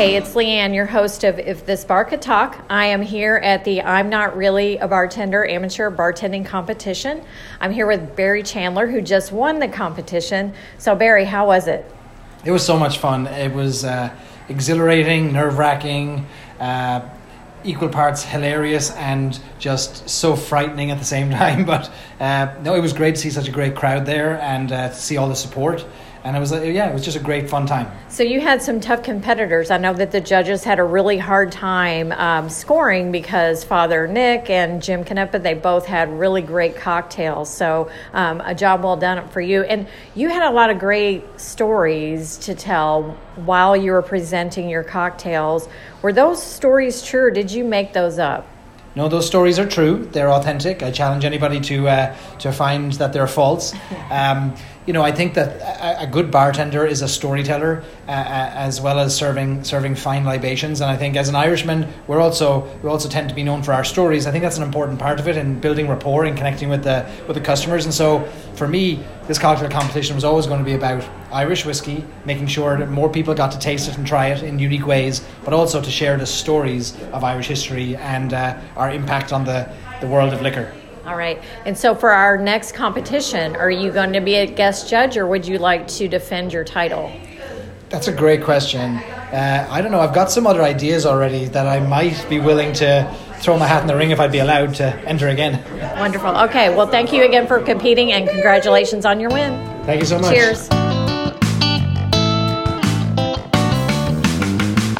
[0.00, 2.64] Hey, it's Leanne, your host of If This Bar Could Talk.
[2.70, 7.22] I am here at the I'm Not Really a Bartender amateur bartending competition.
[7.60, 10.54] I'm here with Barry Chandler, who just won the competition.
[10.78, 11.84] So, Barry, how was it?
[12.46, 13.26] It was so much fun.
[13.26, 14.08] It was uh,
[14.48, 16.24] exhilarating, nerve wracking,
[16.58, 17.06] uh,
[17.62, 21.66] equal parts hilarious, and just so frightening at the same time.
[21.66, 24.88] But uh, no, it was great to see such a great crowd there and uh,
[24.88, 25.84] to see all the support
[26.24, 27.90] and it was yeah, it was just a great fun time.
[28.08, 29.70] So you had some tough competitors.
[29.70, 34.50] I know that the judges had a really hard time um, scoring because Father Nick
[34.50, 37.52] and Jim Canepa they both had really great cocktails.
[37.52, 39.62] So um, a job well done for you.
[39.62, 44.84] And you had a lot of great stories to tell while you were presenting your
[44.84, 45.68] cocktails.
[46.02, 48.46] Were those stories true, or did you make those up?
[48.96, 50.08] No, those stories are true.
[50.10, 50.82] They're authentic.
[50.82, 53.72] I challenge anybody to uh, to find that they're false.
[54.10, 54.56] Um,
[54.90, 58.98] you know, I think that a, a good bartender is a storyteller uh, as well
[58.98, 60.80] as serving serving fine libations.
[60.80, 63.72] And I think as an Irishman, we're also we also tend to be known for
[63.72, 64.26] our stories.
[64.26, 67.08] I think that's an important part of it in building rapport and connecting with the
[67.28, 67.84] with the customers.
[67.84, 68.24] And so
[68.56, 72.76] for me, this cocktail competition was always going to be about Irish whiskey, making sure
[72.76, 75.80] that more people got to taste it and try it in unique ways, but also
[75.80, 80.32] to share the stories of Irish history and uh, our impact on the, the world
[80.32, 80.74] of liquor.
[81.04, 81.42] All right.
[81.64, 85.26] And so for our next competition, are you going to be a guest judge or
[85.26, 87.12] would you like to defend your title?
[87.88, 88.96] That's a great question.
[88.96, 90.00] Uh, I don't know.
[90.00, 93.80] I've got some other ideas already that I might be willing to throw my hat
[93.82, 95.62] in the ring if I'd be allowed to enter again.
[95.98, 96.36] Wonderful.
[96.42, 96.74] Okay.
[96.74, 99.52] Well, thank you again for competing and congratulations on your win.
[99.84, 100.34] Thank you so much.
[100.34, 100.68] Cheers.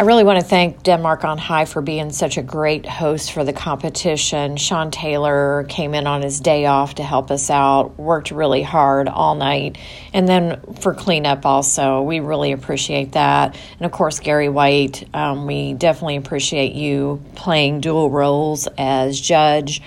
[0.00, 3.44] I really want to thank Denmark on High for being such a great host for
[3.44, 4.56] the competition.
[4.56, 9.08] Sean Taylor came in on his day off to help us out, worked really hard
[9.10, 9.76] all night,
[10.14, 12.00] and then for cleanup also.
[12.00, 13.54] We really appreciate that.
[13.78, 19.82] And of course, Gary White, um, we definitely appreciate you playing dual roles as judge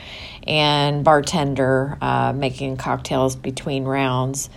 [0.46, 4.52] and bartender, uh, making cocktails between rounds.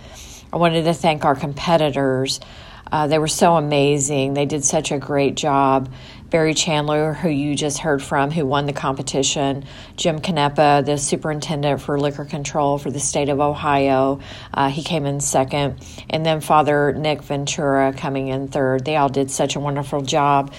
[0.53, 2.41] I wanted to thank our competitors.
[2.91, 4.33] Uh, they were so amazing.
[4.33, 5.91] They did such a great job.
[6.29, 9.63] Barry Chandler, who you just heard from, who won the competition,
[9.95, 14.19] Jim Canepa, the superintendent for liquor control for the state of Ohio,
[14.53, 18.83] uh, he came in second, and then Father Nick Ventura coming in third.
[18.83, 20.53] They all did such a wonderful job.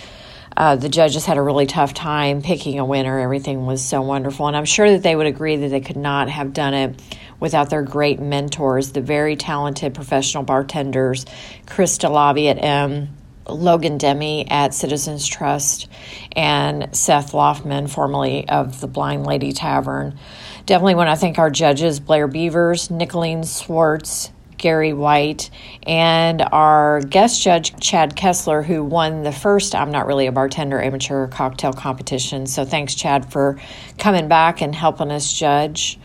[0.56, 3.20] Uh, the judges had a really tough time picking a winner.
[3.20, 4.48] Everything was so wonderful.
[4.48, 7.00] And I'm sure that they would agree that they could not have done it
[7.40, 11.24] without their great mentors, the very talented professional bartenders,
[11.66, 13.16] Chris DeLavi at M.
[13.48, 15.88] Logan Demi at Citizens Trust
[16.32, 20.18] and Seth Loftman, formerly of the Blind Lady Tavern.
[20.66, 25.50] Definitely want to thank our judges, Blair Beavers, Nicolene Swartz, Gary White,
[25.84, 30.82] and our guest judge, Chad Kessler, who won the first I'm Not Really a Bartender
[30.82, 32.46] amateur cocktail competition.
[32.46, 33.58] So thanks, Chad, for
[33.98, 35.98] coming back and helping us judge.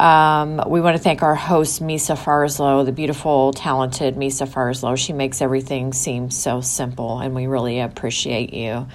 [0.00, 4.96] Um, we want to thank our host, Misa Farslow, the beautiful, talented Misa Farslow.
[4.96, 8.86] She makes everything seem so simple, and we really appreciate you.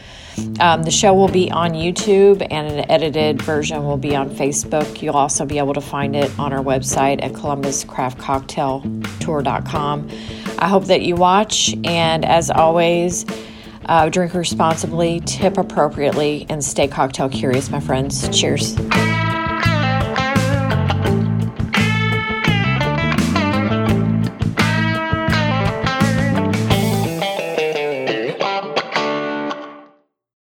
[0.59, 5.03] Um, the show will be on YouTube, and an edited version will be on Facebook.
[5.03, 10.09] You'll also be able to find it on our website at columbuscraftcocktailtour.com.
[10.57, 13.27] I hope that you watch, and as always,
[13.85, 18.27] uh, drink responsibly, tip appropriately, and stay cocktail curious, my friends.
[18.35, 18.75] Cheers.